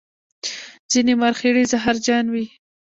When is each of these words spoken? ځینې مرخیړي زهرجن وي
ځینې 0.91 1.13
مرخیړي 1.21 1.63
زهرجن 1.71 2.25
وي 2.33 2.45